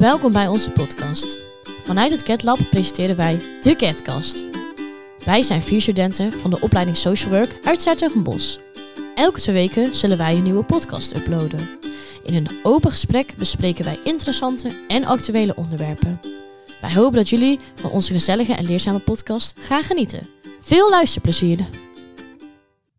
[0.00, 1.38] Welkom bij onze podcast.
[1.84, 4.44] Vanuit het CatLab presenteren wij de CatCast.
[5.24, 8.58] Wij zijn vier studenten van de opleiding Social Work uit Zuid-Bos.
[9.14, 11.68] Elke twee weken zullen wij een nieuwe podcast uploaden.
[12.22, 16.20] In een open gesprek bespreken wij interessante en actuele onderwerpen.
[16.80, 20.28] Wij hopen dat jullie van onze gezellige en leerzame podcast gaan genieten.
[20.60, 21.66] Veel luisterplezier.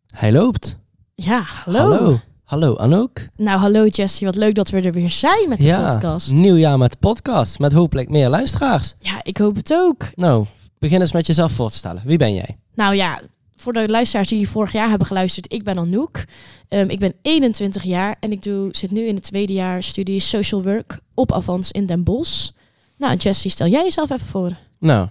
[0.08, 0.80] Hij loopt.
[1.16, 1.80] Ja, hallo.
[1.80, 2.20] Hallo.
[2.52, 3.30] Hallo Anouk.
[3.36, 4.28] Nou, hallo Jessie.
[4.28, 6.32] Wat leuk dat we er weer zijn met de ja, podcast.
[6.32, 7.60] nieuw jaar met de podcast.
[7.60, 8.96] Met hopelijk meer luisteraars.
[9.00, 10.04] Ja, ik hoop het ook.
[10.16, 10.46] Nou,
[10.80, 12.02] begin eens met jezelf voor te stellen.
[12.06, 12.58] Wie ben jij?
[12.76, 13.22] Nou ja,
[13.56, 16.26] voor de luisteraars die vorig jaar hebben geluisterd, ik ben Anouk.
[16.68, 20.20] Ehm, ik ben 21 jaar en ik doe, zit nu in het tweede jaar studie
[20.20, 22.50] Social Work op Avans in Den Bosch.
[22.98, 24.52] Nou, Jessie, stel jij jezelf even voor.
[24.80, 25.08] Nou,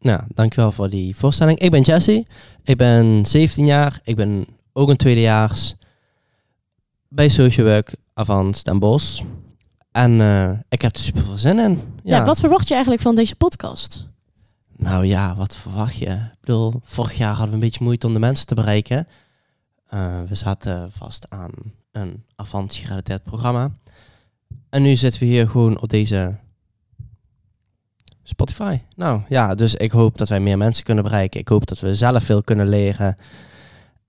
[0.00, 1.58] nou, dankjewel voor die voorstelling.
[1.58, 2.26] Ik ben Jesse.
[2.64, 4.00] Ik ben 17 jaar.
[4.04, 5.74] Ik ben ook een tweedejaars
[7.14, 9.22] bij Social Work Avans Den Bosch.
[9.90, 11.80] En eh, ik heb er super veel zin in.
[12.04, 12.24] Ja.
[12.24, 14.08] wat verwacht je eigenlijk van deze podcast?
[14.76, 16.10] Nou ja, wat verwacht je?
[16.10, 19.06] Ik bedoel, vorig jaar hadden we een beetje moeite om de mensen te bereiken.
[19.94, 21.50] Uh, we zaten vast aan
[21.92, 23.70] een Avans gerelateerd programma.
[24.68, 26.36] En nu zitten we hier gewoon op deze
[28.22, 28.78] Spotify.
[28.96, 31.40] Nou ja, dus ik hoop dat wij meer mensen kunnen bereiken.
[31.40, 33.16] Ik hoop dat we zelf veel kunnen leren.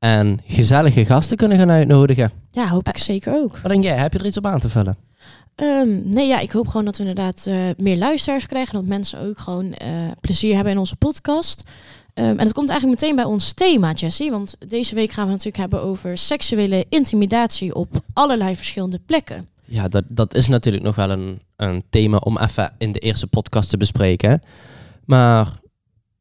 [0.04, 2.32] En gezellige gasten kunnen gaan uitnodigen.
[2.52, 3.58] Ja, hoop ik zeker ook.
[3.58, 3.98] Wat denk jij?
[3.98, 4.98] Heb je er iets op aan te vullen?
[5.56, 8.74] Um, nee, ja, ik hoop gewoon dat we inderdaad uh, meer luisteraars krijgen.
[8.74, 11.64] Dat mensen ook gewoon uh, plezier hebben in onze podcast.
[12.14, 14.32] Um, en dat komt eigenlijk meteen bij ons thema, Jessie.
[14.32, 19.48] Want deze week gaan we natuurlijk hebben over seksuele intimidatie op allerlei verschillende plekken.
[19.66, 23.28] Ja, dat, dat is natuurlijk nog wel een, een thema om even in de eerste
[23.28, 24.42] podcast te bespreken.
[25.06, 25.60] Maar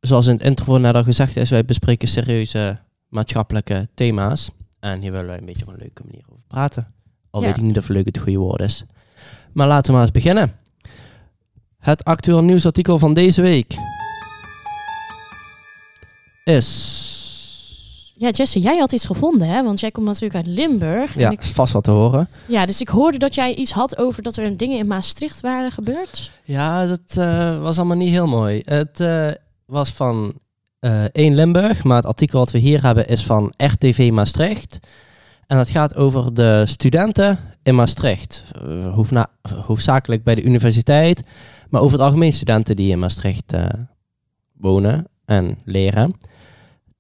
[0.00, 2.78] zoals in het intro net al gezegd is, wij bespreken serieuze
[3.12, 4.50] maatschappelijke thema's.
[4.80, 6.92] En hier willen wij een beetje op een leuke manier over praten.
[7.30, 7.46] Al Ja.
[7.46, 8.84] weet ik niet of leuk het goede woord is.
[9.52, 10.52] Maar laten we maar eens beginnen.
[11.78, 13.74] Het actueel nieuwsartikel van deze week
[16.44, 17.00] is...
[18.14, 19.62] Ja, Jessie, jij had iets gevonden, hè?
[19.62, 21.14] Want jij komt natuurlijk uit Limburg.
[21.18, 22.28] Ja, En ik, vast wat te horen.
[22.46, 25.70] ja, dus ik hoorde dat jij iets had over dat er dingen in Maastricht waren
[25.70, 26.30] gebeurd.
[26.44, 28.62] Ja, dat eh, was allemaal niet heel mooi.
[28.64, 29.30] Het eh,
[29.66, 30.34] was van
[30.82, 34.78] 1 Limburg, maar het artikel wat we hier hebben is van RTV Maastricht.
[35.46, 38.44] En dat gaat over de studenten in Maastricht.
[38.62, 38.98] Eh,
[39.66, 41.22] hoofdzakelijk bij de universiteit,
[41.68, 43.64] maar over het algemeen studenten die in Maastricht eh,
[44.52, 46.14] wonen en leren.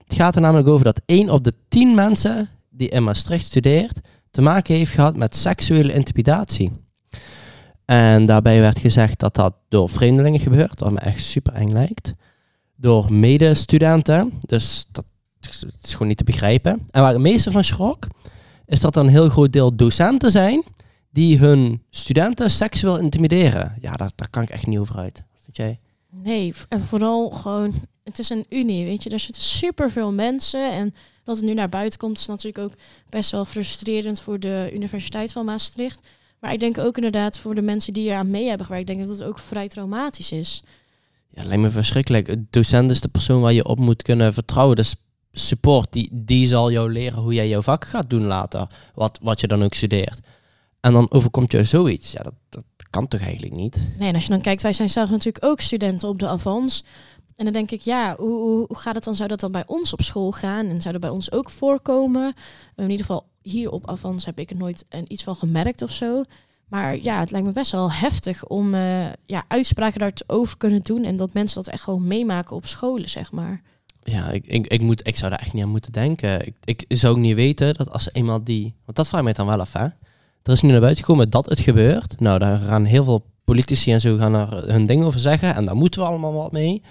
[0.04, 4.00] Het gaat er namelijk over dat 1 op de 10 mensen die in Maastricht studeert
[4.30, 6.72] te maken heeft gehad met seksuele intimidatie.
[7.84, 12.14] En daarbij werd gezegd dat dat door vreemdelingen gebeurt, wat me echt super eng lijkt.
[12.82, 15.04] Door medestudenten, dus dat
[15.82, 16.72] is gewoon niet te begrijpen.
[16.90, 18.06] En waar ik het meeste van schrok,
[18.66, 20.62] is dat er een heel groot deel docenten zijn
[21.10, 23.76] die hun studenten seksueel intimideren.
[23.80, 25.22] Ja, daar, kan ik echt niet over uit.
[25.52, 25.80] Jij?
[26.10, 27.72] Nee, en vooral gewoon,
[28.04, 29.10] het is een unie, weet je.
[29.10, 30.94] Er zitten superveel mensen en
[31.24, 32.78] dat het nu naar buiten komt is natuurlijk ook
[33.08, 36.00] best wel frustrerend voor de Universiteit van Maastricht.
[36.40, 39.08] Maar ik denk ook inderdaad voor de mensen die eraan mee hebben gewerkt, ik denk
[39.08, 40.62] dat het ook vrij traumatisch is.
[41.34, 42.28] Ja, lijkt me verschrikkelijk.
[42.28, 44.76] Een docent is de persoon waar je op moet kunnen vertrouwen.
[44.76, 44.94] Dus
[45.32, 48.66] support, die, die zal jou leren hoe jij jouw vak gaat doen later.
[48.94, 50.20] Wat, wat je dan ook studeert.
[50.80, 52.12] En dan overkomt je zoiets.
[52.12, 53.88] Ja, dat, dat kan toch eigenlijk niet?
[53.98, 56.84] Nee, en als je dan kijkt, wij zijn zelf natuurlijk ook studenten op de Avans.
[57.36, 59.14] En dan denk ik, ja, hoe, hoe, hoe gaat het dan?
[59.14, 60.66] Zou dat dan bij ons op school gaan?
[60.66, 62.34] En zou dat bij ons ook voorkomen?
[62.76, 65.90] In ieder geval hier op Avans heb ik er nooit een, iets van gemerkt of
[65.90, 66.24] zo.
[66.72, 71.04] Maar ja, het lijkt me best wel heftig om eh, ja, uitspraken daarover kunnen doen.
[71.04, 73.62] En dat mensen dat echt gewoon meemaken op scholen, zeg maar.
[74.02, 76.46] Ja, ik, ik, moet, ik zou daar echt niet aan moeten denken.
[76.64, 78.74] Ik, ik zou ook niet weten dat als eenmaal die...
[78.84, 79.84] Want dat vraag mij dan wel af, hè.
[80.42, 82.20] Er is nu naar buiten gekomen dat het gebeurt.
[82.20, 85.54] Nou, daar gaan heel veel politici en zo gaan hun ding over zeggen.
[85.54, 86.82] En daar moeten we allemaal wat mee.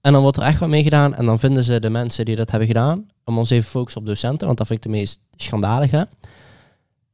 [0.00, 1.14] En dan wordt er echt wat mee gedaan.
[1.14, 3.06] En dan vinden ze de mensen die dat hebben gedaan...
[3.24, 4.46] om ons even focussen op docenten.
[4.46, 6.08] Want dat vind ik de meest schandalige.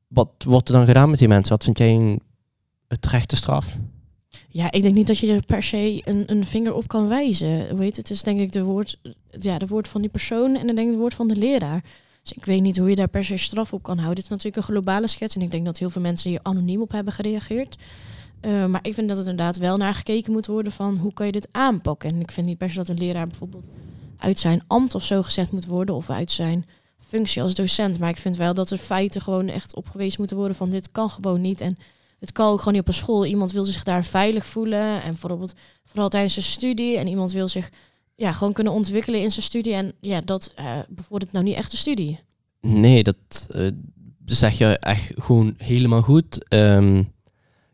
[0.09, 1.53] Wat wordt er dan gedaan met die mensen?
[1.53, 2.21] Wat vind jij een
[3.01, 3.77] terechte straf?
[4.49, 7.79] Ja, ik denk niet dat je er per se een, een vinger op kan wijzen.
[7.79, 7.97] Heet het?
[7.97, 8.99] Het is denk ik de woord,
[9.31, 11.85] ja, de woord van die persoon en dan denk ik het woord van de leraar.
[12.23, 14.17] Dus ik weet niet hoe je daar per se straf op kan houden.
[14.17, 16.81] Het is natuurlijk een globale schets en ik denk dat heel veel mensen hier anoniem
[16.81, 17.77] op hebben gereageerd.
[18.41, 21.27] Uh, maar ik vind dat het inderdaad wel naar gekeken moet worden van hoe kan
[21.27, 22.11] je dit aanpakken.
[22.11, 23.69] En ik vind niet per se dat een leraar bijvoorbeeld
[24.19, 26.65] uit zijn ambt of zo gezet moet worden of uit zijn
[27.09, 27.99] functie als docent.
[27.99, 31.11] Maar ik vind wel dat er feiten gewoon echt opgewezen moeten worden van dit kan
[31.11, 31.61] gewoon niet.
[31.61, 31.79] En
[32.19, 33.27] het kan ook gewoon niet op een school.
[33.27, 35.03] Iemand wil zich daar veilig voelen.
[35.03, 36.99] En bijvoorbeeld vooral tijdens zijn studie.
[36.99, 37.71] En iemand wil zich
[38.15, 39.75] ja, gewoon kunnen ontwikkelen in zijn studie.
[39.75, 42.21] En ja, dat uh, bevordert nou niet echt de studie.
[42.61, 43.71] Nee, dat uh,
[44.25, 46.55] zeg je echt gewoon helemaal goed.
[46.55, 47.13] Um,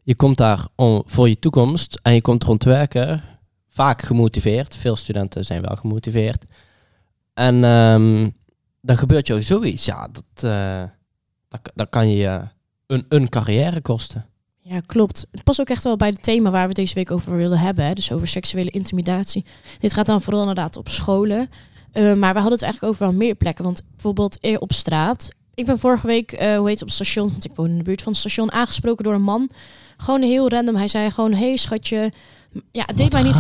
[0.02, 3.22] je komt daar om, voor je toekomst en je komt er om te werken.
[3.68, 4.74] Vaak gemotiveerd.
[4.74, 6.44] Veel studenten zijn wel gemotiveerd.
[7.34, 8.30] En ehm,
[8.84, 9.84] dan gebeurt jou zoiets.
[9.84, 10.82] Ja, dat, uh,
[11.48, 12.40] dat, dat, kan je
[12.86, 14.26] een, een carrière kosten.
[14.60, 15.26] Ja, klopt.
[15.30, 17.84] Het past ook echt wel bij het thema waar we deze week over willen hebben.
[17.84, 17.92] Hè?
[17.92, 19.44] Dus over seksuele intimidatie.
[19.78, 21.50] Dit gaat dan vooral inderdaad op scholen.
[21.92, 23.64] Uh, maar we hadden het eigenlijk over al meer plekken.
[23.64, 25.28] Want bijvoorbeeld op straat.
[25.54, 27.76] Ik ben vorige week, uh, hoe heet het, op het station, want ik woon in
[27.76, 29.50] de buurt van het station, aangesproken door een man.
[29.96, 30.76] Gewoon heel random.
[30.76, 32.12] Hij zei gewoon, hey schatje.
[32.72, 33.36] Ja, het deed mij niet.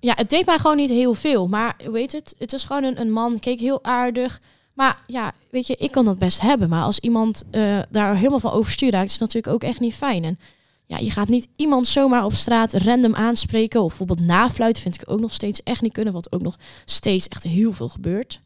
[0.00, 1.48] Ja, het deed mij gewoon niet heel veel.
[1.48, 2.34] Maar hoe heet het?
[2.38, 4.40] Het is gewoon een, een man, keek heel aardig.
[4.76, 6.68] Maar ja, weet je, ik kan dat best hebben.
[6.68, 10.24] Maar als iemand uh, daar helemaal van overstuur raakt, is natuurlijk ook echt niet fijn.
[10.24, 10.38] En
[10.86, 13.82] ja, je gaat niet iemand zomaar op straat random aanspreken.
[13.82, 16.12] Of bijvoorbeeld nafluiten vind ik ook nog steeds echt niet kunnen.
[16.12, 18.40] Wat ook nog steeds echt heel veel gebeurt.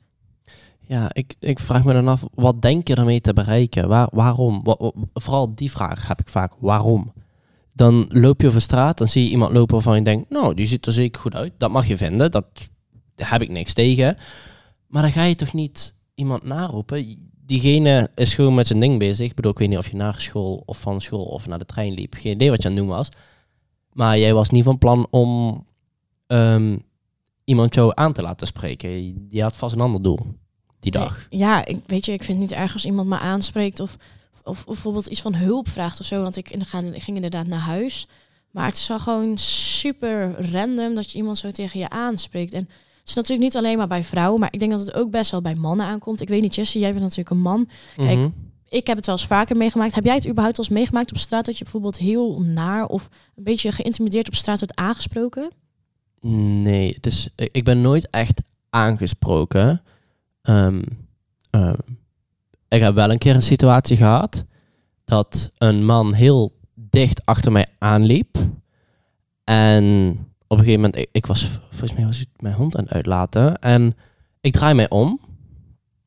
[0.81, 3.89] Ja, ik, ik vraag me dan af, wat denk je ermee te bereiken?
[3.89, 4.63] Waar, waarom?
[5.13, 6.53] vooral die vraag heb ik vaak.
[6.59, 7.13] Waarom?
[7.73, 10.67] Dan loop je over straat, dan zie je iemand lopen waarvan je denkt, nou, die
[10.67, 11.53] ziet er zeker goed uit.
[11.59, 12.45] Dat mag je vinden, dat,
[13.15, 14.17] daar heb ik niks tegen.
[14.87, 17.31] Maar dan ga je toch niet iemand naroepen?
[17.47, 19.29] Diegene is gewoon met zijn ding bezig.
[19.29, 21.65] Ik bedoel, ik weet niet of je naar school of van school of naar de
[21.65, 22.15] trein liep.
[22.15, 23.09] Geen idee wat je aan het doen was.
[23.93, 25.65] Maar jij was niet van plan om
[26.27, 26.83] um,
[27.45, 29.27] iemand jou aan te laten spreken.
[29.31, 30.19] Je had vast een ander doel
[30.81, 31.27] die dag.
[31.31, 33.97] Ja, ik, weet je, ik vind het niet erg als iemand me aanspreekt of,
[34.45, 36.23] of, bijvoorbeeld iets van hulp vraagt of zo.
[36.23, 38.07] Want ik, ik ging inderdaad naar huis.
[38.51, 42.55] Maar het is wel gewoon super random dat je iemand zo tegen je aanspreekt.
[42.55, 42.69] En
[43.05, 45.43] is natuurlijk niet alleen maar bij vrouwen, maar ik denk dat het ook best wel
[45.43, 46.21] bij mannen aankomt.
[46.21, 47.69] Ik weet niet, Jesse, jij bent natuurlijk een man.
[47.97, 48.29] Kijk, mhm.
[48.69, 49.95] ik heb het wel eens vaker meegemaakt.
[49.95, 53.09] Heb jij het überhaupt wel eens meegemaakt op straat dat je bijvoorbeeld heel naar of
[53.35, 55.51] een beetje geïntimideerd op straat wordt aangesproken?
[56.63, 59.83] Nee, dus ik ben nooit echt aangesproken.
[60.43, 60.83] Um,
[62.69, 64.45] ik heb wel een keer een situatie gehad
[65.05, 68.39] dat een man heel dicht achter mij aanliep.
[69.45, 70.17] En
[70.51, 73.59] op een gegeven moment, ik, was, volgens mij was ik mijn hond aan het uitlaten.
[73.59, 73.97] En
[74.41, 75.21] ik draai mij om.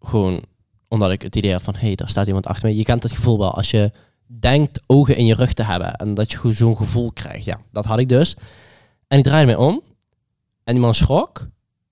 [0.02, 0.44] Gewoon
[0.88, 2.76] omdat ik het idee heb van, hé, hey, daar staat iemand achter mij.
[2.76, 3.92] Je kent het gevoel wel als je
[4.26, 5.96] denkt ogen in je rug te hebben.
[5.96, 7.46] En dat je zo'n gevoel krijgt.
[7.46, 8.36] Ja, dat had ik dus.
[9.08, 9.82] En ik draaide mij om.
[10.64, 11.48] En die man schrok.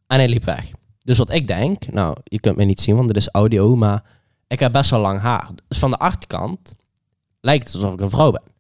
[0.08, 0.72] En hij liep weg.
[1.04, 4.04] Dus wat ik denk, nou, je kunt mij niet zien, want dit is audio, maar
[4.48, 5.50] ik heb best wel lang haar.
[5.68, 6.76] Dus van de achterkant
[7.42, 8.51] lijkt het alsof ik een vrouw ben.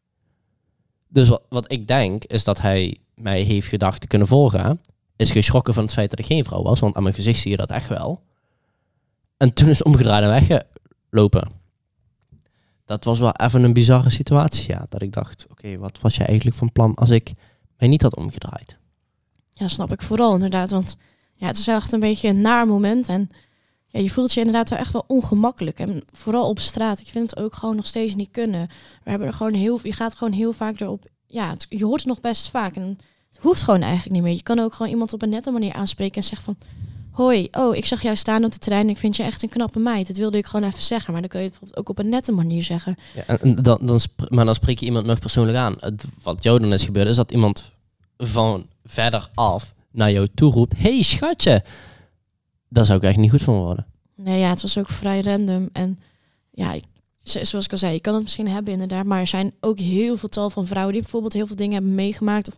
[1.11, 4.81] Dus wat, wat ik denk, is dat hij mij heeft gedacht te kunnen volgen.
[5.15, 7.51] Is geschrokken van het feit dat ik geen vrouw was, want aan mijn gezicht zie
[7.51, 8.23] je dat echt wel.
[9.37, 11.51] En toen is omgedraaid en weggelopen.
[12.85, 14.85] Dat was wel even een bizarre situatie, ja.
[14.89, 17.33] Dat ik dacht, oké, wat was je eigenlijk van plan als ik
[17.77, 18.77] mij niet had omgedraaid?
[19.53, 20.97] Ja, snap ik vooral inderdaad, want
[21.35, 23.09] ja, het is echt een beetje een naar moment.
[23.09, 23.29] En
[23.91, 25.79] ja, je voelt je inderdaad wel echt wel ongemakkelijk.
[25.79, 26.99] En vooral op straat.
[26.99, 28.67] Ik vind het ook gewoon nog steeds niet kunnen.
[29.03, 31.05] We hebben er gewoon heel, je gaat gewoon heel vaak erop.
[31.27, 32.75] Ja, je hoort het nog best vaak.
[32.75, 32.97] En
[33.29, 34.33] het hoeft gewoon eigenlijk niet meer.
[34.33, 36.57] Je kan ook gewoon iemand op een nette manier aanspreken en zeggen van.
[37.11, 38.89] Hoi, oh, ik zag jou staan op de trein.
[38.89, 40.07] Ik vind je echt een knappe meid.
[40.07, 41.11] Dat wilde ik gewoon even zeggen.
[41.11, 42.95] Maar dan kun je het bijvoorbeeld ook op een nette manier zeggen.
[43.15, 43.99] Ja, en dan, dan,
[44.29, 45.75] maar dan spreek je iemand nog persoonlijk aan.
[45.79, 47.71] Het, wat jou dan is gebeurd, is dat iemand
[48.17, 51.63] van verder af naar jou toe roept: hey, schatje.
[52.73, 53.85] Daar zou ik echt niet goed van worden.
[54.15, 55.69] Nee, ja, het was ook vrij random.
[55.73, 55.97] En
[56.51, 56.83] ja, ik,
[57.24, 59.05] zoals ik al zei, je kan het misschien hebben inderdaad.
[59.05, 61.95] Maar er zijn ook heel veel tal van vrouwen die bijvoorbeeld heel veel dingen hebben
[61.95, 62.48] meegemaakt.
[62.48, 62.57] Of,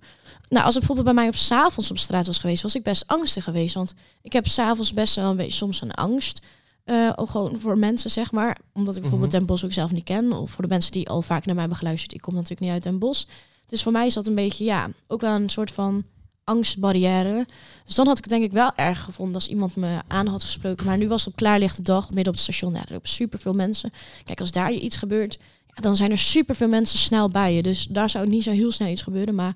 [0.50, 3.08] nou, als het bijvoorbeeld bij mij op s'avonds op straat was geweest, was ik best
[3.08, 3.74] angstig geweest.
[3.74, 6.42] Want ik heb s'avonds best wel een beetje soms een angst.
[6.86, 8.58] Uh, gewoon voor mensen, zeg maar.
[8.74, 10.32] Omdat ik bijvoorbeeld mm Den Bos ook zelf niet ken.
[10.32, 12.14] Of voor de mensen die al vaak naar mij hebben geluisterd.
[12.14, 13.28] Ik kom natuurlijk niet uit Den Bos.
[13.68, 16.06] Dus voor mij is dat een beetje, ja, ook wel een soort van
[16.44, 17.46] angstbarrière.
[17.86, 20.44] Dus dan had ik het denk ik wel erg gevonden als iemand me aan had
[20.44, 20.86] gesproken.
[20.86, 22.74] Maar nu was het op klaarlichte dag, midden op het station.
[22.74, 23.94] Ja, er lopen superveel mensen.
[24.24, 27.62] Kijk, als daar je iets gebeurt, ja, dan zijn er superveel mensen snel bij je.
[27.62, 29.36] Dus daar zou niet zo heel snel iets gebeuren.
[29.36, 29.56] Maar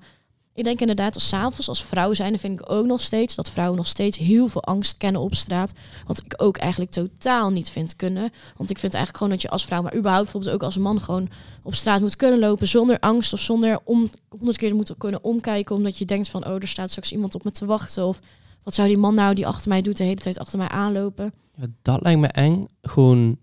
[0.58, 3.76] ik denk inderdaad, als s'avonds als vrouw zijn, vind ik ook nog steeds dat vrouwen
[3.76, 5.72] nog steeds heel veel angst kennen op straat.
[6.06, 8.32] Wat ik ook eigenlijk totaal niet vind kunnen.
[8.56, 11.00] Want ik vind eigenlijk gewoon dat je als vrouw, maar überhaupt bijvoorbeeld ook als man,
[11.00, 11.28] gewoon
[11.62, 15.76] op straat moet kunnen lopen zonder angst of zonder om honderd keer moeten kunnen omkijken.
[15.76, 18.06] Omdat je denkt van, oh, er staat straks iemand op me te wachten.
[18.06, 18.20] Of
[18.62, 21.32] wat zou die man nou die achter mij doet de hele tijd achter mij aanlopen?
[21.54, 22.66] Ja, dat lijkt me eng.
[22.82, 23.38] Gewoon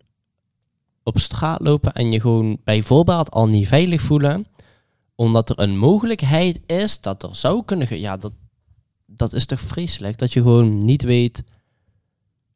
[1.04, 4.48] op straat lopen en je gewoon bijvoorbeeld al niet veilig voelen
[5.16, 8.00] omdat er een mogelijkheid is dat er zou kunnen...
[8.00, 8.32] Ja, dat,
[9.06, 10.18] dat is toch vreselijk?
[10.18, 11.44] Dat je gewoon niet weet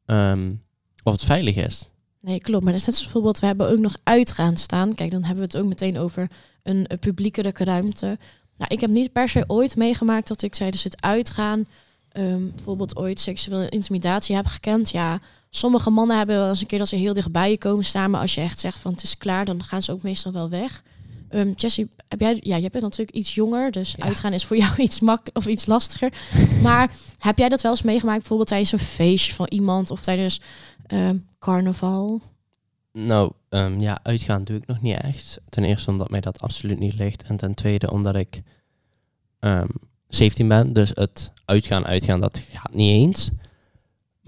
[0.05, 0.53] ehm,
[1.03, 1.91] of het veilig is.
[2.21, 2.63] Nee, klopt.
[2.63, 4.95] Maar dat is net zoals bijvoorbeeld, we hebben ook nog uitgaan staan.
[4.95, 6.31] Kijk, dan hebben we het ook meteen over
[6.63, 8.17] een, een publiekelijke ruimte.
[8.57, 11.65] Nou, ik heb niet per se ooit meegemaakt dat ik tijdens het uitgaan...
[12.13, 14.89] Um, bijvoorbeeld ooit seksuele intimidatie heb gekend.
[14.89, 18.11] Ja, sommige mannen hebben wel eens een keer dat ze heel dichtbij je komen staan.
[18.11, 20.49] Maar als je echt zegt van het is klaar, dan gaan ze ook meestal wel
[20.49, 20.83] weg.
[21.29, 24.05] Ehm Jessie, heb jij, ja, jij bent natuurlijk iets jonger, dus Ja.
[24.05, 26.13] uitgaan is voor jou iets makkelijk of iets lastiger.
[26.63, 30.41] maar heb jij dat wel eens meegemaakt, bijvoorbeeld tijdens een feestje van iemand of tijdens
[30.87, 32.21] ehm, carnaval?
[32.93, 35.39] Nou, ehm, ja, uitgaan doe ik nog niet echt.
[35.49, 37.23] Ten eerste omdat mij dat absoluut niet ligt.
[37.23, 38.41] En ten tweede omdat ik
[39.39, 39.67] ehm
[40.07, 40.73] 17 ben.
[40.73, 43.29] Dus het uitgaan, uitgaan, dat gaat niet eens.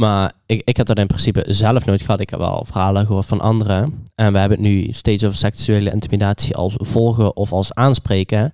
[0.02, 2.20] Maar ik, ik heb dat in principe zelf nooit gehad.
[2.20, 4.06] Ik heb wel verhalen gehoord van anderen.
[4.16, 8.54] En we hebben het nu steeds over seksuele intimidatie als volgen of als aanspreken.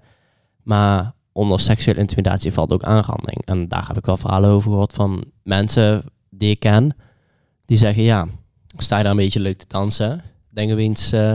[0.63, 3.45] Maar onder seksuele intimidatie valt ook aanranding.
[3.45, 6.95] En daar heb ik wel verhalen over gehoord van mensen die ik ken.
[7.65, 8.27] Die zeggen, ja,
[8.77, 10.23] sta je daar een beetje leuk te dansen.
[10.49, 11.33] Denk opeens eh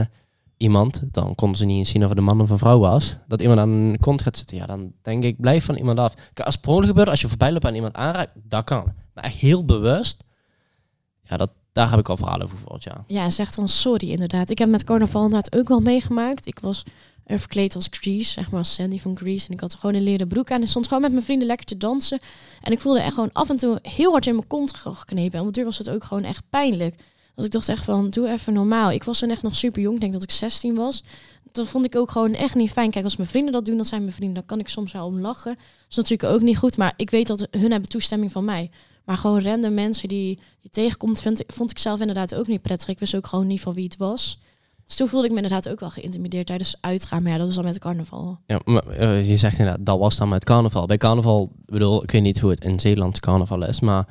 [0.57, 3.15] iemand, dan konden ze niet eens zien of het een man of een vrouw was.
[3.27, 4.57] Dat iemand aan een kont gaat zitten.
[4.57, 6.13] Ja, dan denk ik, blijf van iemand af.
[6.43, 8.93] Als het per gebeurt, als je voorbij loopt en iemand aanraakt, dat kan.
[9.13, 10.23] Maar echt heel bewust,
[11.23, 13.03] ja, dat, daar heb ik al verhalen over gehoord, ja.
[13.07, 14.49] Ja, en zeg dan sorry inderdaad.
[14.49, 16.45] Ik heb met carnaval inderdaad ook wel meegemaakt.
[16.45, 16.83] Ik was
[17.25, 19.47] er verkleed als Grease, zeg maar als Sandy van Grease.
[19.47, 21.65] En ik had gewoon een leren broek aan en stond gewoon met mijn vrienden lekker
[21.65, 22.19] te dansen.
[22.61, 25.39] En ik voelde echt gewoon af en toe heel hard in mijn kont geknepen.
[25.39, 26.95] En op duur was het ook gewoon echt pijnlijk.
[27.35, 28.91] Dat ik dacht echt van, doe even normaal.
[28.91, 31.03] Ik was toen echt nog super jong, ik denk dat ik 16 was.
[31.51, 32.91] Dat vond ik ook gewoon echt niet fijn.
[32.91, 34.35] Kijk, als mijn vrienden dat doen, dat zijn mijn vrienden.
[34.35, 35.55] Dan kan ik soms wel om lachen.
[35.55, 38.71] Dat is natuurlijk ook niet goed, maar ik weet dat hun hebben toestemming van mij.
[39.05, 42.87] Maar gewoon random mensen die je tegenkomt, vind, vond ik zelf inderdaad ook niet prettig.
[42.87, 44.39] Ik wist ook gewoon niet van wie het was.
[44.85, 47.23] Dus toen voelde ik me inderdaad ook wel geïntimideerd tijdens uitgaan.
[47.23, 48.39] Maar ja, dat was dan met carnaval.
[48.45, 50.85] ja maar, eh, je zegt inderdaad, dat was dan met carnaval.
[50.85, 54.07] Bij carnaval, bedoel, ik weet niet hoe het in Zeeland carnaval is, maar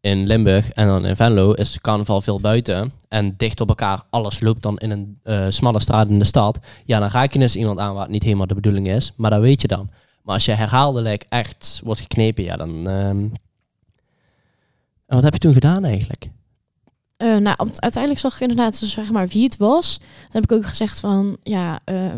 [0.00, 2.92] in Limburg en dan in Venlo is carnaval veel buiten.
[3.08, 6.58] En dicht op elkaar, alles loopt dan in een eh, smalle straat in de stad.
[6.84, 9.12] Ja, dan raak je eens iemand aan waar het niet helemaal de bedoeling is.
[9.16, 9.90] Maar dat weet je dan.
[10.22, 12.88] Maar als je herhaaldelijk echt wordt geknepen, ja, dan...
[12.88, 13.26] ehm,
[15.06, 16.30] En wat heb je toen gedaan eigenlijk?
[17.16, 19.98] Eh, nou, uiteindelijk zag ik inderdaad dus zeg maar wie het was.
[19.98, 22.14] Dan heb ik ook gezegd van, ja, eh,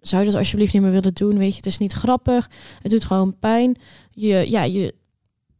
[0.00, 1.38] zou je dat alsjeblieft niet meer willen doen?
[1.38, 2.50] Weet je, het is niet grappig.
[2.82, 3.76] Het doet gewoon pijn.
[4.10, 4.94] Je, ja, je,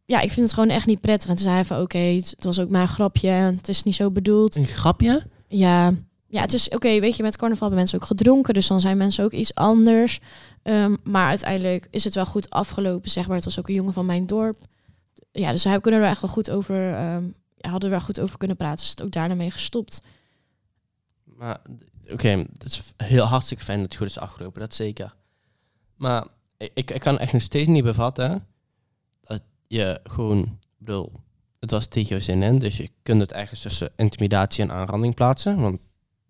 [0.04, 1.28] ja, ik vind het gewoon echt niet prettig.
[1.28, 3.28] En toen zei hij van, oké, het, het was ook maar een grapje.
[3.28, 4.56] En het is niet zo bedoeld.
[4.56, 5.26] Een grapje?
[5.48, 5.94] Ja,
[6.26, 7.00] ja het is oké.
[7.00, 8.54] weet je, met carnaval hebben mensen ook gedronken.
[8.54, 10.20] Dus dan zijn mensen ook iets anders.
[10.62, 13.36] Ehm, maar uiteindelijk is het wel goed afgelopen, zeg maar.
[13.36, 14.56] Het was ook een jongen van mijn dorp.
[15.32, 16.92] Ja, dus hij kunnen er echt wel goed over...
[16.92, 17.24] ehm,
[17.70, 18.78] hadden er wel goed over kunnen praten.
[18.78, 20.02] Dus het ook daarna mee gestopt.
[21.24, 21.60] Maar
[22.10, 25.14] oké, het is heel hartstikke fijn dat het goed is afgelopen, dat zeker.
[25.96, 28.46] Maar ik, ik kan echt nog steeds niet bevatten
[29.20, 31.12] dat je gewoon, bedoel,
[31.60, 35.60] het was tegen zin in, dus je kunt het ergens tussen intimidatie en aanranding plaatsen,
[35.60, 35.80] want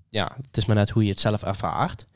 [0.09, 2.07] ja, het is maar net hoe je het zelf ervaart.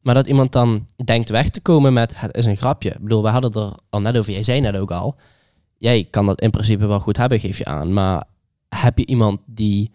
[0.00, 2.90] Maar dat iemand dan denkt weg te komen met het is een grapje.
[2.90, 5.16] Ik bedoel, we hadden er al net over, jij zei net ook al,
[5.78, 8.24] jij kan dat in principe wel goed hebben, geef je aan, maar
[8.68, 9.90] heb je iemand die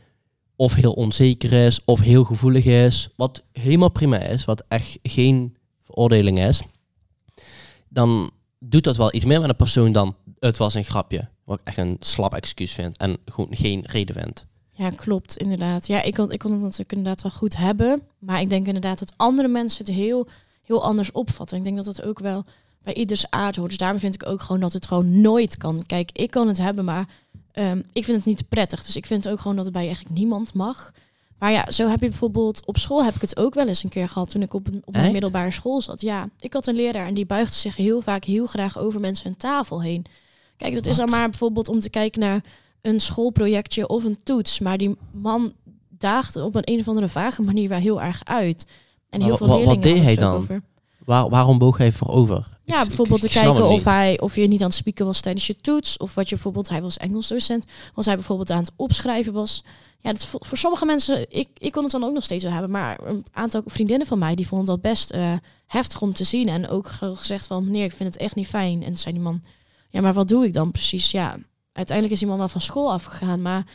[0.56, 5.56] of heel onzeker is of heel gevoelig is, wat helemaal prima is, wat echt geen
[5.84, 6.62] veroordeling is,
[7.90, 11.28] dan doet dat wel iets meer met een persoon dan het was een grapje.
[11.44, 14.46] Wat ik echt een slap excuus vind en gewoon geen reden vind.
[14.72, 15.88] Ja, klopt, inderdaad.
[15.88, 18.02] Ja, ik kon, ik kon het natuurlijk inderdaad wel goed hebben.
[18.20, 20.28] Maar ik denk inderdaad dat andere mensen het heel,
[20.64, 21.58] heel anders opvatten.
[21.58, 22.46] Ik denk dat dat ook wel
[22.84, 23.70] bij ieders aard hoort.
[23.70, 25.84] Dus daarom vind ik ook gewoon dat het gewoon nooit kan.
[25.86, 27.08] Kijk, ik kan het hebben, maar
[27.52, 28.86] ehm, ik vind het niet prettig.
[28.86, 30.92] Dus ik vind ook gewoon dat het bij eigenlijk niemand mag.
[31.40, 33.90] Maar ja, zo heb je bijvoorbeeld op school heb ik het ook wel eens een
[33.90, 36.02] keer gehad toen ik op een, op een middelbare school zat.
[36.02, 39.28] Ja, ik had een leraar en die buigde zich heel vaak heel graag over mensen
[39.28, 40.06] hun tafel heen.
[40.58, 41.16] Kijk, dat is dan Wat?
[41.16, 42.44] maar bijvoorbeeld om te kijken naar
[42.82, 44.60] een schoolprojectje of een toets.
[44.60, 45.54] Maar die man
[45.90, 48.66] daagde op een een of andere vage manier wel heel erg uit.
[49.10, 50.36] En heel Maar veel wa- wat leerlingen deed hadden hij dan?
[50.42, 50.62] over.
[51.06, 52.48] Waar, waarom boog hij voorover?
[52.64, 55.22] Ja, Ik- bijvoorbeeld ik- te kijken of, hij, of je niet aan het spieken was
[55.22, 55.98] tijdens je toets.
[55.98, 59.64] Of wat je bijvoorbeeld, hij was Engelsdocent, was hij bijvoorbeeld aan het opschrijven was.
[60.00, 62.44] Ja, dat is voor, voor sommige mensen, ik, ik kon het dan ook nog steeds
[62.44, 62.72] wel hebben.
[62.72, 65.34] Maar een aantal vriendinnen van mij, die vonden dat best eh,
[65.68, 66.50] heftig om te zien.
[66.50, 68.84] En ook ge- gezegd van, meneer, ik vind het echt niet fijn.
[68.84, 69.42] En zei die man,
[69.90, 71.12] ja, maar wat doe ik dan precies?
[71.12, 71.36] Ja,
[71.74, 73.42] uiteindelijk is die man wel van school afgegaan.
[73.42, 73.66] Maar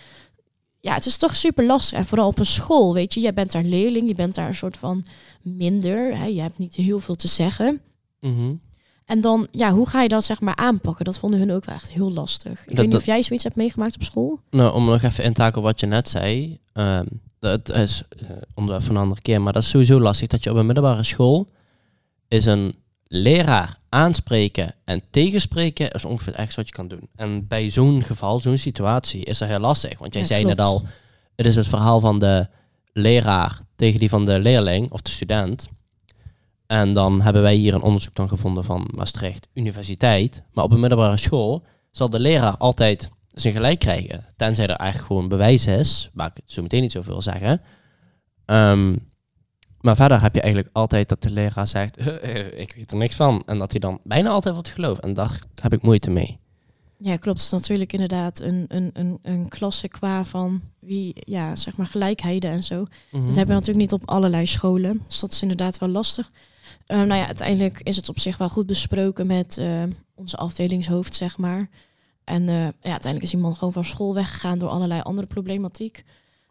[0.81, 1.99] ja, het is toch super lastig.
[1.99, 3.21] En vooral op een school, weet je.
[3.21, 5.03] Jij bent daar leerling, je bent daar een soort van
[5.43, 6.17] minder.
[6.17, 6.25] Hè?
[6.25, 7.81] Je hebt niet heel veel te zeggen.
[8.21, 8.55] Mhm.
[9.05, 11.05] En dan, ja, hoe ga je dat zeg maar aanpakken?
[11.05, 12.51] Dat vonden hun ook wel echt heel lastig.
[12.53, 14.41] Ik Dat- weet niet dat- of jij zoiets hebt meegemaakt op school.
[14.51, 16.59] Nou, om nog even in te haken wat je net zei.
[16.73, 17.07] ehm,
[17.39, 20.51] dat is eh, onderwerp van een andere keer, maar dat is sowieso lastig dat je
[20.51, 21.49] op een middelbare school
[22.29, 22.75] is een
[23.09, 27.09] leraar aanspreken en tegenspreken is ongeveer het ergste wat je kan doen.
[27.17, 29.99] En bij zo'n geval, zo'n situatie, is dat heel lastig.
[29.99, 30.57] Want jij Ja, zei klopt.
[30.57, 30.83] net al,
[31.37, 32.47] het is het verhaal van de
[32.93, 35.69] leraar tegen die van de leerling of de student.
[36.67, 40.43] En dan hebben wij hier een onderzoek dan gevonden van Maastricht Universiteit.
[40.53, 44.25] Maar op een middelbare school zal de leraar altijd zijn gelijk krijgen.
[44.37, 47.61] Tenzij er eigenlijk gewoon bewijs is, waar ik het zo meteen niet zoveel zeggen.
[48.45, 48.97] Ehm,
[49.81, 53.17] maar verder heb je eigenlijk altijd dat de leraar zegt, "Eh, ik weet er niks
[53.17, 53.43] van.
[53.47, 55.01] En dat hij dan bijna altijd wordt geloofd.
[55.01, 56.39] En daar heb ik moeite mee.
[57.01, 57.39] Ja, klopt.
[57.39, 61.87] Het is natuurlijk inderdaad een, een, een, een klasse qua van wie, ja, zeg maar
[61.87, 62.77] gelijkheden en zo.
[63.11, 63.27] Mhm.
[63.27, 65.03] Dat hebben we natuurlijk niet op allerlei scholen.
[65.07, 66.31] Dus dat is inderdaad wel lastig.
[66.87, 69.83] Eh, nou ja, uiteindelijk is het op zich wel goed besproken met eh,
[70.15, 71.69] onze afdelingshoofd, zeg maar.
[72.25, 76.05] En eh, ja, uiteindelijk is iemand gewoon van school weggegaan door allerlei andere problematiek.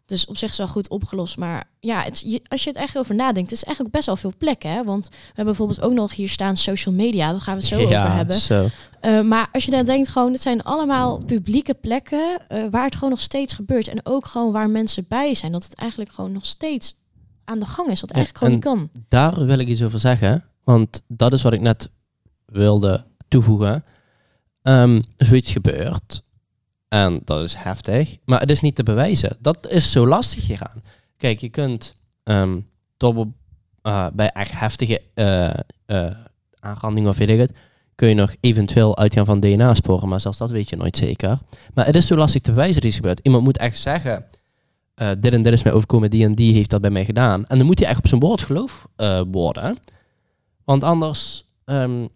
[0.08, 1.36] Dus op zich is wel goed opgelost.
[1.36, 4.16] Maar ja, het, je- als je het echt over nadenkt, het is eigenlijk best wel
[4.16, 4.70] veel plekken.
[4.70, 4.84] Hè?
[4.84, 7.30] Want we hebben bijvoorbeeld ook nog hier staan social media.
[7.30, 8.36] Daar gaan we het zo ja, over hebben.
[8.36, 8.68] Zo.
[9.00, 12.94] Eh, maar als je dan denkt, gewoon, het zijn allemaal publieke plekken eh, waar het
[12.94, 13.88] gewoon nog steeds gebeurt.
[13.88, 15.52] En ook gewoon waar mensen bij zijn.
[15.52, 16.94] Dat het eigenlijk gewoon nog steeds
[17.44, 18.00] aan de gang is.
[18.00, 19.04] Dat eigenlijk gewoon niet kan.
[19.08, 20.44] Daar wil ik iets over zeggen.
[20.64, 21.90] Want dat is wat ik net
[22.46, 23.84] wilde toevoegen.
[24.62, 26.22] Ehm zoiets gebeurt.
[26.88, 28.16] En dat is heftig.
[28.24, 29.36] Maar het is niet te bewijzen.
[29.40, 30.82] Dat is zo lastig hieraan.
[31.16, 32.58] Kijk, je kunt ehm
[33.82, 35.50] eh, bij echt heftige eh
[35.86, 36.10] eh,
[36.60, 37.52] aanrandingen of weet ik het,
[37.94, 40.08] kun je nog eventueel uitgaan van DNA-sporen.
[40.08, 41.38] Maar zelfs dat weet je nooit zeker.
[41.74, 43.20] Maar het is zo lastig te bewijzen dat iets gebeurt.
[43.22, 44.24] Iemand moet echt zeggen,
[44.94, 47.46] dit en dit is mij overkomen, die en die heeft dat bij mij gedaan.
[47.46, 48.86] En dan moet hij echt op zijn woord geloof
[49.30, 49.78] worden.
[50.64, 52.06] Want anders ehm,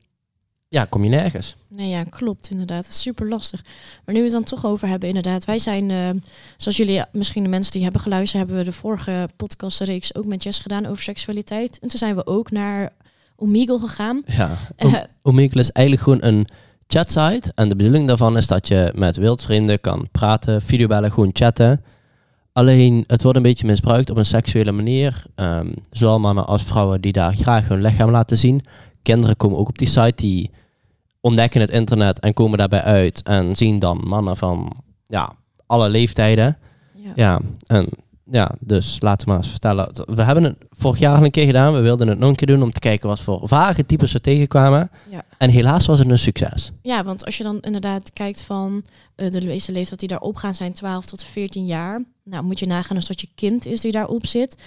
[0.73, 1.57] ja, kom je nergens.
[1.69, 2.85] Nee, ja, klopt inderdaad.
[2.85, 3.65] Het is super lastig.
[4.05, 5.45] Maar nu we het dan toch over hebben, inderdaad.
[5.45, 6.11] Wij zijn, eh,
[6.57, 10.43] zoals jullie misschien de mensen die hebben geluisterd, hebben we de vorige podcastreeks ook met
[10.43, 11.79] Jess gedaan over seksualiteit.
[11.79, 12.93] En toen zijn we ook naar
[13.37, 14.23] Omegle gegaan.
[14.27, 14.59] Ja.
[14.77, 16.47] Eh, Omegle is eigenlijk gewoon een
[16.87, 17.53] chatsite.
[17.55, 21.85] En de bedoeling daarvan is dat je met wildvrienden kan praten, videobellen, gewoon chatten.
[22.53, 25.25] Alleen, het wordt een beetje misbruikt op een seksuele manier.
[25.35, 28.65] Ehm, zowel mannen als vrouwen die daar graag hun lichaam laten zien.
[29.03, 30.51] Kinderen komen ook op die site, die
[31.23, 33.23] ontdekken het internet en komen daarbij uit.
[33.23, 35.33] En zien dan mannen van ja,
[35.67, 36.59] alle leeftijden.
[36.95, 37.13] ja.
[37.15, 37.89] Ja, en
[38.33, 40.05] ja, dus laten we maar eens vertellen.
[40.15, 41.75] We hebben het vorig jaar al een keer gedaan.
[41.75, 44.21] We wilden het nog een keer doen om te kijken wat voor vage types we
[44.21, 44.91] tegenkwamen.
[45.11, 45.23] Ja.
[45.39, 46.71] En helaas was het een succes.
[46.83, 50.55] Ja, want als je dan inderdaad kijkt van eh, de meeste leeftijd die daarop gaan
[50.55, 52.03] zijn 12 tot 14 jaar.
[52.25, 54.63] Nou, moet je nagaan als dat je kind is die daarop zit.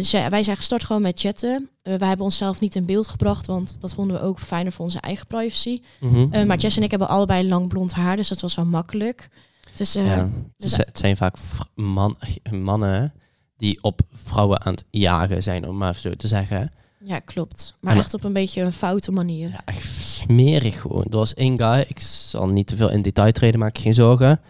[0.00, 1.68] Zij- wij zijn gestart gewoon met chatten.
[1.82, 4.84] Eh, wij hebben onszelf niet in beeld gebracht, want dat vonden we ook fijner voor
[4.84, 5.80] onze eigen privacy.
[6.00, 6.46] Mhm.
[6.46, 9.28] Maar Jess en ik hebben allebei lang blond haar, dus dat was wel makkelijk.
[9.78, 10.28] Dus eh, ja.
[10.56, 11.36] dus- het, het zijn vaak
[11.74, 12.16] man,
[12.50, 13.12] mannen
[13.56, 16.72] die op vrouwen aan het jagen zijn, om maar zo te zeggen.
[17.00, 17.74] ja, klopt.
[17.80, 19.50] Maar En- echt op een beetje een foute manier.
[19.50, 21.04] Ja, echt smerig gewoon.
[21.04, 23.94] Er was één guy, ik zal niet te veel in detail treden, maak je geen
[23.94, 24.40] zorgen.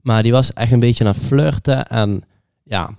[0.00, 1.86] Maar die was echt een beetje aan flirten.
[1.86, 2.22] En
[2.62, 2.90] ja,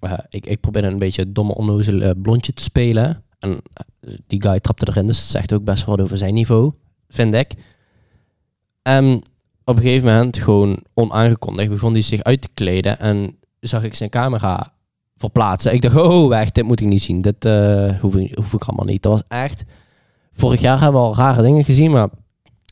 [0.00, 3.22] eh, ik, ik probeerde een beetje het domme onnozel eh, blondje te spelen.
[3.38, 3.60] En
[4.00, 6.72] eh, die guy trapte erin, dus het zegt ook best wel wat over zijn niveau,
[7.08, 7.54] vind ik.
[8.82, 9.22] En
[9.70, 12.98] op een gegeven moment, gewoon onaangekondigd, begon hij zich uit te kleden.
[12.98, 14.72] En zag ik zijn camera
[15.16, 15.74] verplaatsen.
[15.74, 17.20] Ik dacht, oh, weg, dit moet ik niet zien.
[17.20, 19.02] Dit eh, hoef, ik, hoef ik allemaal niet.
[19.02, 19.64] Dat was echt...
[20.32, 22.08] Vorig jaar hebben we al rare dingen gezien, maar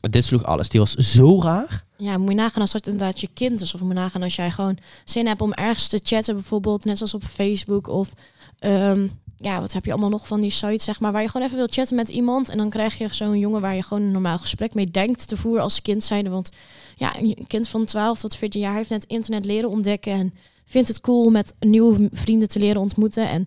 [0.01, 0.69] dit sloeg alles.
[0.69, 1.85] Die was zo raar.
[1.97, 3.73] Ja, moet je nagaan als dat inderdaad je kind is.
[3.73, 6.97] Of moet je nagaan als jij gewoon zin hebt om ergens te chatten, bijvoorbeeld net
[6.97, 7.87] zoals op Facebook.
[7.87, 8.13] Of
[8.59, 9.07] ehm,
[9.41, 11.57] ja, wat heb je allemaal nog van die sites, zeg maar, waar je gewoon even
[11.59, 12.49] wil chatten met iemand.
[12.49, 15.37] En dan krijg je zo'n jongen waar je gewoon een normaal gesprek mee denkt te
[15.37, 16.29] voeren als kind zijnde.
[16.29, 16.49] Want
[16.95, 20.11] ja, een kind van 12 tot 14 jaar heeft net internet leren ontdekken.
[20.11, 20.33] En
[20.65, 23.29] vindt het cool met nieuwe vrienden te leren ontmoeten.
[23.29, 23.45] En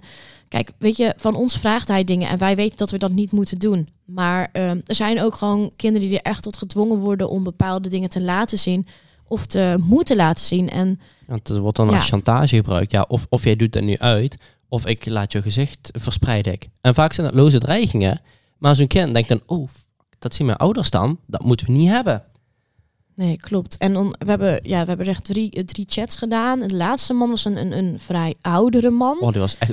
[0.48, 3.32] kijk, weet je, van ons vraagt hij dingen en wij weten dat we dat niet
[3.32, 3.88] moeten doen.
[4.04, 7.88] Maar ehm, er zijn ook gewoon kinderen die er echt tot gedwongen worden om bepaalde
[7.88, 8.86] dingen te laten zien
[9.28, 10.70] of te moeten laten zien.
[10.70, 11.94] En Want het wordt dan Ja.
[11.94, 12.90] als chantage gebruikt.
[12.92, 14.36] Ja, of, of jij doet dat nu uit,
[14.72, 16.52] of ik laat je gezicht verspreiden.
[16.52, 16.68] Ik.
[16.80, 18.20] En vaak zijn dat loze dreigingen.
[18.58, 19.68] Maar zo'n kind denkt dan, oh,
[20.18, 21.18] dat zien mijn ouders dan.
[21.26, 22.22] Dat moeten we niet hebben.
[23.14, 23.76] nee, klopt.
[23.76, 26.60] En dan, we, hebben, ja, we hebben echt drie, eh, drie chats gedaan.
[26.60, 29.18] De laatste man was een, een, een vrij oudere man.
[29.20, 29.72] Oh, die was echt...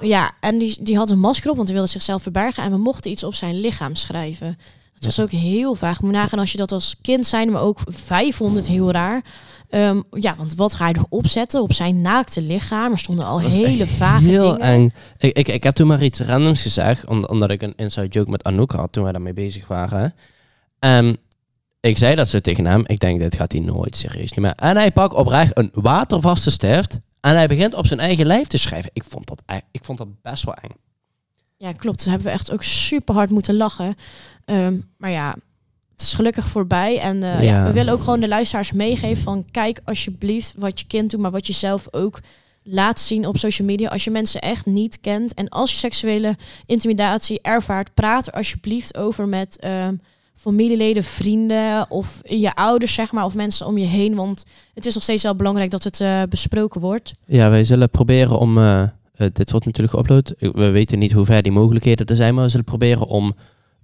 [0.00, 2.62] Ja, en die, die had een masker op, want hij wilde zichzelf verbergen.
[2.62, 4.58] En we mochten iets op zijn lichaam schrijven.
[4.94, 5.22] Het was Ja.
[5.22, 6.00] ook heel vaag.
[6.02, 9.22] Moet nagaan als je dat als kind zijn, maar ook 500 heel raar.
[9.68, 12.92] Ehm, ja, want wat ga je erop zetten op zijn naakte lichaam?
[12.92, 14.60] Er stonden al hele vage Heel dingen.
[14.66, 14.92] eng.
[15.18, 18.30] Ik, ik, ik heb toen maar iets randoms gezegd, om- omdat ik een inside joke
[18.30, 20.14] met Anouk had toen wij daarmee bezig waren.
[20.78, 21.16] En
[21.80, 22.82] ik zei dat zo tegen hem.
[22.86, 24.54] Ik denk, dit gaat hij nooit serieus nemen.
[24.54, 28.58] En hij pakt oprecht een watervaste stift en hij begint op zijn eigen lijf te
[28.58, 28.90] schrijven.
[28.92, 30.70] Ik vond dat, ik vond dat best wel eng.
[31.56, 31.98] Ja, klopt.
[31.98, 33.94] Dus hebben we echt ook super hard moeten lachen.
[34.44, 35.34] Ehm, maar ja,
[35.98, 36.98] het is gelukkig voorbij.
[36.98, 37.42] En eh, ja.
[37.42, 37.64] Ja.
[37.64, 41.30] we willen ook gewoon de luisteraars meegeven van kijk alsjeblieft wat je kind doet, maar
[41.30, 42.20] wat je zelf ook
[42.62, 43.88] laat zien op social media.
[43.88, 48.96] Als je mensen echt niet kent en als je seksuele intimidatie ervaart, praat er alsjeblieft
[48.96, 49.94] over met ehm,
[50.36, 54.14] familieleden, vrienden of je ouders, zeg maar, of mensen om je heen.
[54.14, 57.12] Want het is nog steeds wel belangrijk dat het eh, besproken wordt.
[57.26, 58.82] Ja, wij zullen proberen om eh,
[59.32, 60.52] dit wordt natuurlijk geüpload.
[60.52, 63.34] We weten niet hoe ver die mogelijkheden er zijn, maar we zullen proberen om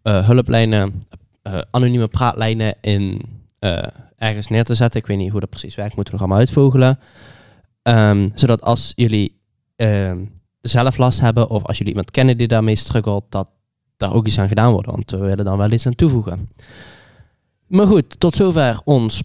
[0.03, 1.03] hulplijnen,
[1.45, 3.21] eh, anonieme praatlijnen in
[3.59, 3.83] eh,
[4.17, 5.01] ergens neer te zetten.
[5.01, 6.99] Ik weet niet hoe dat precies werkt, moeten we nog allemaal uitvogelen.
[7.83, 9.41] Ehm, zodat als jullie
[9.77, 10.25] ehm,
[10.61, 13.49] zelf last hebben of als jullie iemand kennen die daarmee struggelt, dat
[13.97, 14.87] daar ook iets aan gedaan wordt.
[14.87, 16.51] Want we willen dan wel iets aan toevoegen.
[17.67, 19.23] Maar goed, tot zover ons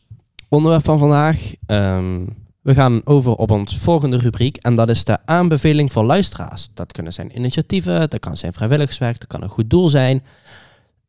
[0.49, 1.53] onderwerp van vandaag.
[1.65, 2.25] Ehm,
[2.61, 6.69] we gaan over op ons volgende rubriek en dat is de aanbeveling voor luisteraars.
[6.73, 10.23] Dat kunnen zijn initiatieven, dat kan zijn vrijwilligerswerk, dat kan een goed doel zijn.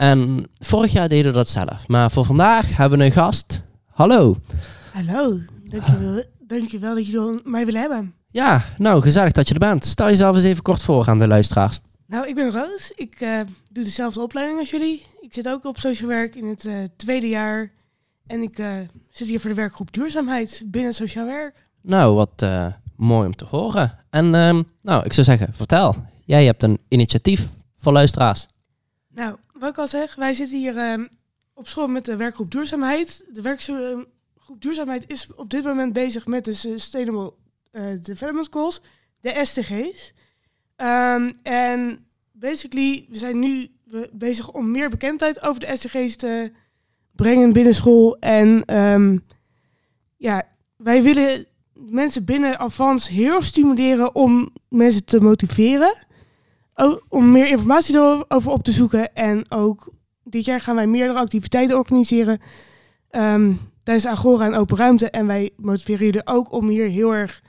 [0.01, 3.61] En vorig jaar deden we dat zelf, maar voor vandaag hebben we een gast.
[3.87, 4.37] Hallo.
[4.93, 8.15] Hallo, dankjewel, dankjewel dat jullie mij willen hebben.
[8.31, 9.85] Ja, nou gezellig dat je er bent.
[9.85, 11.81] Stel jezelf eens even kort voor aan de luisteraars.
[12.07, 12.93] Nou, ik ben Roos.
[12.95, 15.07] Ik eh, doe dezelfde opleiding als jullie.
[15.21, 17.71] Ik zit ook op social werk in het eh, tweede jaar.
[18.27, 18.73] En ik eh,
[19.09, 21.69] zit hier voor de werkgroep duurzaamheid binnen sociaal werk.
[21.83, 22.47] Nou, wat
[22.97, 23.99] mooi om te horen.
[24.11, 25.97] En ehm, nou, ik zou zeggen, vertel.
[26.25, 28.47] Jij hebt een initiatief voor luisteraars.
[29.15, 31.07] Nou, wat ik al zeg, wij zitten hier ehm,
[31.55, 33.25] op school met de werkgroep duurzaamheid.
[33.33, 34.07] De werkgroep
[34.59, 37.35] duurzaamheid is op dit moment bezig met de Sustainable
[37.71, 38.83] eh, Development Goals,
[39.21, 40.13] de SDG's.
[40.77, 43.71] Ehm, en basically, we zijn nu
[44.13, 46.53] bezig om meer bekendheid over de SDG's te
[47.13, 48.19] brengen binnen school.
[48.19, 49.19] En ehm,
[50.17, 50.43] ja,
[50.77, 55.95] wij willen mensen binnen Avans heel stimuleren om mensen te motiveren.
[56.81, 59.15] O- om meer informatie erover op te zoeken.
[59.15, 59.93] En ook
[60.25, 62.41] dit jaar gaan wij meerdere activiteiten organiseren
[63.11, 65.11] ehm, tijdens Agora en Open Ruimte.
[65.11, 67.43] En wij motiveren jullie ook om hier heel erg,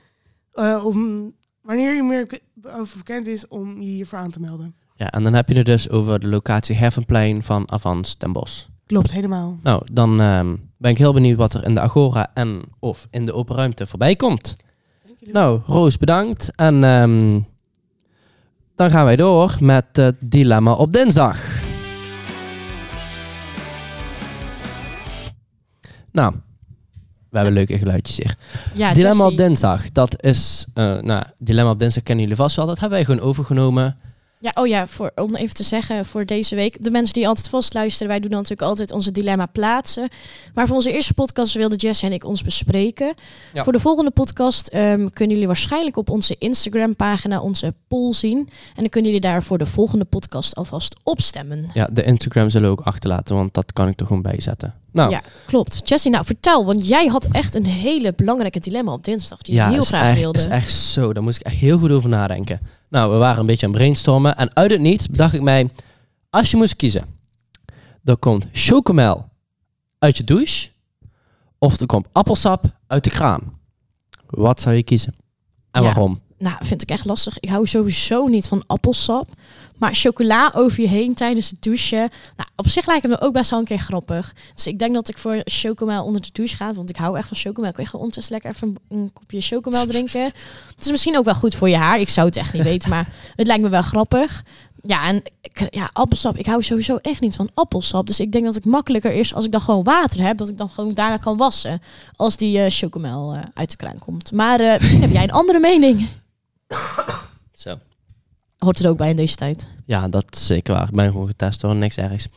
[0.52, 2.40] eh, om, wanneer je meer
[2.78, 4.74] over bekend is, om je hiervoor aan te melden.
[4.94, 8.68] Ja, en dan heb je het dus over de locatie Hervenplein van Avans ten Bos.
[8.86, 9.58] Klopt, helemaal.
[9.62, 13.24] Nou, dan ehm, ben ik heel benieuwd wat er in de Agora en of in
[13.24, 14.56] de open ruimte voorbij komt.
[15.04, 15.42] Dank jullie wel.
[15.42, 16.52] Nou, Roos, bedankt.
[16.56, 17.40] En ehm,
[18.76, 21.38] dan gaan wij door met het dilemma op dinsdag.
[26.12, 26.34] Nou,
[27.28, 28.36] we hebben leuke geluidjes hier.
[28.74, 30.66] Ja, dilemma op dinsdag, dat is...
[30.74, 32.66] eh, nou, dilemma op dinsdag kennen jullie vast wel.
[32.66, 33.96] Dat hebben wij gewoon overgenomen.
[34.42, 36.82] Ja, oh ja, voor, om even te zeggen voor deze week.
[36.84, 40.08] De mensen die altijd vast luisteren, wij doen natuurlijk altijd onze dilemma plaatsen.
[40.54, 43.14] Maar voor onze eerste podcast wilden Jess en ik ons bespreken.
[43.52, 43.64] Ja.
[43.64, 48.38] Voor de volgende podcast ehm, kunnen jullie waarschijnlijk op onze Instagram pagina onze poll zien.
[48.38, 51.70] En dan kunnen jullie daar voor de volgende podcast alvast op stemmen.
[51.74, 54.81] Ja, de Instagram zullen we ook achterlaten, want dat kan ik er gewoon bij zetten.
[54.92, 55.88] Nou, Ja, klopt.
[55.88, 59.62] Jessie, nou vertel, want jij had echt een hele belangrijke dilemma op dinsdag die je
[59.62, 60.38] heel is graag echt, wilde.
[60.38, 61.12] is echt zo.
[61.12, 62.60] Daar moest ik echt heel goed over nadenken.
[62.88, 64.36] Nou, we waren een beetje aan het brainstormen.
[64.36, 65.70] En uit het niets bedacht ik mij...
[66.30, 67.04] Als je moest kiezen...
[68.04, 69.28] Er komt chocomel
[69.98, 70.70] uit je douche...
[71.58, 73.40] Of er komt appelsap uit de kraan.
[74.26, 75.14] Wat zou je kiezen?
[75.70, 75.86] En Ja.
[75.88, 76.20] waarom?
[76.42, 77.40] Nou, vind ik echt lastig.
[77.40, 79.30] Ik hou sowieso niet van appelsap.
[79.78, 82.10] Maar chocola over je heen tijdens het douchen.
[82.36, 84.34] Nou, op zich lijkt het me ook best wel een keer grappig.
[84.54, 86.74] Dus ik denk dat ik voor chocomel onder de douche ga.
[86.74, 87.68] Want ik hou echt van chocomel.
[87.68, 90.22] Ik kan gewoon ondertussen lekker even een, een kopje chocomel drinken.
[90.74, 92.00] Het is misschien ook wel goed voor je haar.
[92.00, 92.90] Ik zou het echt niet weten.
[92.90, 94.44] Maar het lijkt me wel grappig.
[94.82, 95.22] Ja, en
[95.70, 96.36] ja, appelsap.
[96.36, 98.06] Ik hou sowieso echt niet van appelsap.
[98.06, 100.38] Dus ik denk dat het makkelijker is als ik dan gewoon water heb.
[100.38, 101.82] Dat ik dan gewoon daarna kan wassen.
[102.16, 104.32] Als die eh chocomel eh, uit de kraan komt.
[104.32, 106.08] Maar eh, misschien heb jij een andere mening.
[107.52, 107.78] Zo.
[108.58, 109.68] Hoort er ook bij in deze tijd.
[109.86, 110.88] Ja, dat is zeker waar.
[110.88, 112.28] Ik ben gewoon getest hoor, niks ergs.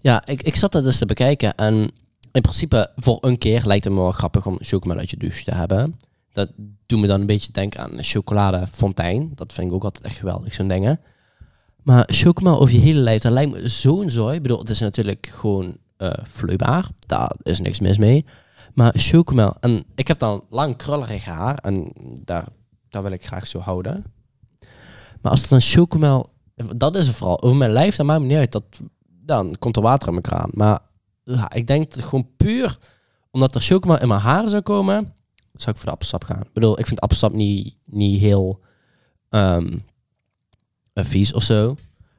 [0.00, 1.90] Ja, ik, ik zat dat dus te bekijken en
[2.32, 5.44] in principe voor een keer lijkt het me wel grappig om chocomel uit je douche
[5.44, 5.96] te hebben.
[6.32, 6.50] Dat
[6.86, 9.32] doet me dan een beetje denken aan een chocoladefontein.
[9.34, 11.00] Dat vind ik ook altijd echt geweldig, zo'n dingen.
[11.82, 14.36] Maar chocomel over je hele lijf, dat lijkt me zo'n zooi.
[14.36, 16.88] Ik bedoel, het is natuurlijk gewoon eh vloeibaar.
[17.06, 18.24] Daar is niks mis mee.
[18.74, 21.92] Maar chocomel, en ik heb dan lang krullerig haar en
[22.24, 22.46] daar,
[22.90, 24.04] daar wil ik graag zo houden.
[25.22, 26.30] Maar als het dan chocomel
[26.76, 27.42] dat is het vooral.
[27.42, 28.52] Over mijn lijf, dat maakt me niet uit.
[28.52, 28.64] Dat,
[29.06, 30.50] dan komt er water in mijn kraan.
[30.52, 30.78] Maar
[31.24, 32.78] ja, ik denk dat gewoon puur
[33.30, 35.14] omdat er chocomel in mijn haren zou komen,
[35.52, 36.40] zou ik voor de appelsap gaan.
[36.40, 38.60] Ik bedoel, ik vind appelsap niet, niet heel
[39.28, 39.64] eh,
[40.94, 41.74] vies of zo.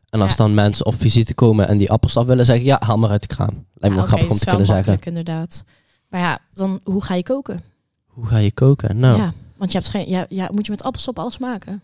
[0.09, 0.37] En als Ja.
[0.37, 3.27] dan mensen op visite komen en die appelsap willen zeggen, ja, haal maar uit de
[3.27, 3.65] kraan.
[3.73, 4.99] Lijkt me Ja, grappig om te kunnen zeggen.
[5.01, 5.63] inderdaad.
[6.09, 7.63] Maar ja, dan hoe ga je koken?
[8.05, 8.99] Hoe ga je koken?
[8.99, 11.81] Nou, Ja, want je hebt geen, ja, ja, moet je met appelsap alles maken?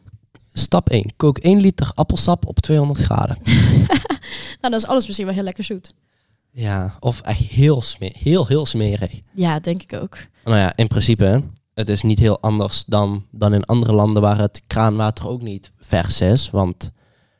[0.53, 1.13] stap 1.
[1.15, 3.38] Kook 1 liter appelsap op 200 graden.
[4.61, 5.93] Nou, dan is alles misschien wel heel lekker zoet.
[6.51, 9.19] Ja, of echt heel, sme heel, heel smerig.
[9.33, 10.17] Ja, denk ik ook.
[10.43, 14.38] Nou ja, in principe, het is niet heel anders dan, dan in andere landen waar
[14.38, 16.49] het kraanwater ook niet vers is.
[16.49, 16.91] Want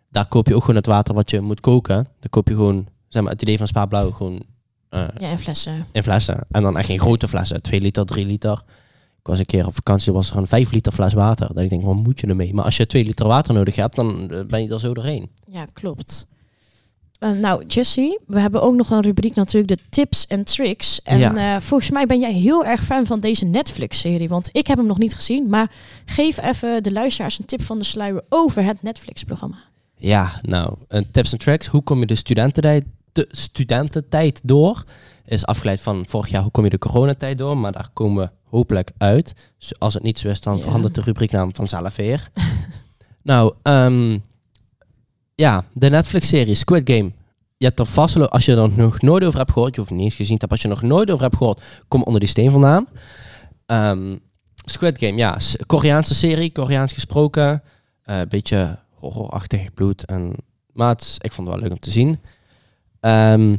[0.10, 1.95] daar koop je ook gewoon het water wat je moet koken.
[2.19, 4.43] Dan koop je gewoon, zeg maar, het idee van Spa Blauw gewoon
[4.89, 5.86] eh, Ja, en flessen.
[5.91, 6.45] in flessen.
[6.50, 8.63] En dan echt geen grote flessen, 2 liter, 3 liter.
[9.26, 11.54] Ik was een keer op vakantie, was er een 5 liter fles water.
[11.54, 12.54] Dan ik denk, wat moet je ermee?
[12.54, 15.30] Maar als je 2 liter water nodig hebt, dan eh, ben je er zo doorheen.
[15.48, 16.26] Ja, klopt.
[17.20, 21.02] Eh, nou, Jessie, we hebben ook nog een rubriek natuurlijk, de tips en tricks.
[21.02, 21.56] En Ja.
[21.56, 24.88] eh, volgens mij ben jij heel erg fan van deze Netflix-serie, want ik heb hem
[24.88, 25.50] nog niet gezien.
[25.50, 25.72] Maar
[26.06, 29.58] geef even de luisteraars een tip van de sluier over het Netflix-programma.
[29.98, 31.68] Ja, nou, een tips en tricks.
[31.68, 34.84] Hoe kom je de studententijd, de studententijd door?
[35.26, 37.58] Is afgeleid van vorig jaar, hoe kom je de coronatijd door?
[37.58, 39.34] Maar daar komen we hopelijk uit.
[39.58, 40.62] Dus als het niet zo is, dan Ja.
[40.62, 42.30] verandert de rubrieknaam vanzelf weer.
[43.24, 44.18] nou, ehm,
[45.36, 47.12] ja, de Netflix-serie Squid Game.
[47.58, 50.00] Je hebt er vast, als je er nog nooit over hebt gehoord, je hoeft het
[50.00, 52.20] niet eens gezien te hebben, als je er nog nooit over hebt gehoord, kom onder
[52.20, 52.88] die steen vandaan.
[53.65, 54.18] Ehm,
[54.65, 57.63] Squid Game, ja, Koreaanse serie, Koreaans gesproken.
[58.04, 60.06] Eh, Een beetje horrorachtig bloed.
[60.06, 60.34] En,
[60.74, 62.20] maar het ik vond het wel leuk om te zien.
[63.00, 63.56] Ehm,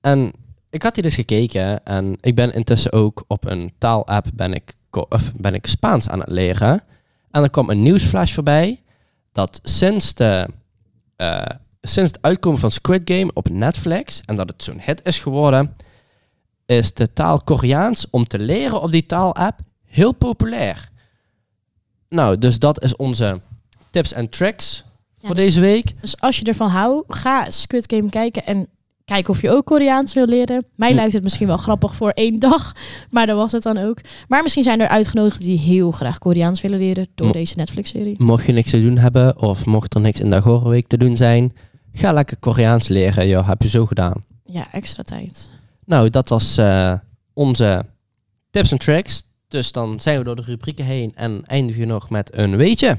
[0.00, 0.32] en
[0.76, 4.74] ik had die dus gekeken en ik ben intussen ook op een taalapp ben ik,
[4.90, 6.82] of ben ik Spaans aan het leren.
[7.30, 8.82] En er kwam een nieuwsflash voorbij
[9.32, 10.48] dat sinds, de,
[11.16, 11.42] eh,
[11.80, 15.76] sinds het uitkomen van Squid Game op Netflix en dat het zo'n hit is geworden,
[16.66, 20.90] is de taal Koreaans om te leren op die taalapp heel populair.
[22.08, 23.40] Nou, dus dat is onze
[23.90, 24.84] tips en tricks
[25.18, 26.00] Ja, voor dus- deze week.
[26.00, 28.68] Dus als je ervan houdt, ga Squid Game kijken en
[29.06, 30.66] kijk of je ook Koreaans wil leren.
[30.74, 30.94] Mij Hm.
[30.96, 32.72] lijkt het misschien wel grappig voor één dag,
[33.10, 33.98] maar dat was het dan ook.
[34.28, 38.14] Maar misschien zijn er uitgenodigden die heel graag Koreaans willen leren door Mo- deze Netflix-serie.
[38.18, 41.16] Mocht je niks te doen hebben of mocht er niks in de Agoraweek te doen
[41.16, 41.52] zijn,
[41.92, 43.28] ga lekker Koreaans leren.
[43.28, 43.48] joh.
[43.48, 44.24] heb je zo gedaan.
[44.44, 45.50] Ja, extra tijd.
[45.84, 46.92] Nou, dat was eh,
[47.32, 47.84] onze
[48.50, 49.24] tips en tricks.
[49.48, 52.98] Dus dan zijn we door de rubrieken heen en eindigen we nog met een weetje.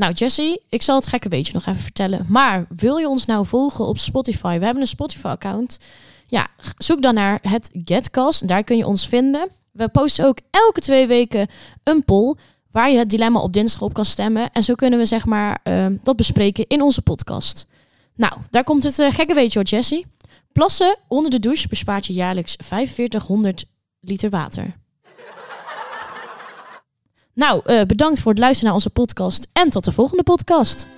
[0.00, 2.26] Nou, Jessie, ik zal het gekke beetje nog even vertellen.
[2.28, 4.58] Maar wil je ons nou volgen op Spotify?
[4.58, 5.78] We hebben een Spotify-account.
[6.26, 8.48] Ja, zoek dan naar het Getcast.
[8.48, 9.48] Daar kun je ons vinden.
[9.72, 11.48] We posten ook elke twee weken
[11.84, 12.36] een poll
[12.70, 14.50] waar je het dilemma op dinsdag op kan stemmen.
[14.52, 17.66] En zo kunnen we zeg maar ehm, dat bespreken in onze podcast.
[18.14, 20.06] Nou, daar komt het eh, gekke weetje hoor, Jessie.
[20.52, 23.64] Plassen onder de douche bespaart je jaarlijks 4500
[24.00, 24.79] liter water.
[27.34, 30.88] Nou, eh, bedankt voor het luisteren naar onze podcast en tot de volgende podcast.